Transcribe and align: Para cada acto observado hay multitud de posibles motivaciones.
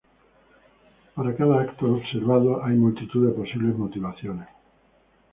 Para 1.13 1.35
cada 1.35 1.61
acto 1.61 1.93
observado 1.93 2.65
hay 2.65 2.73
multitud 2.75 3.27
de 3.27 3.33
posibles 3.33 3.77
motivaciones. 3.77 4.47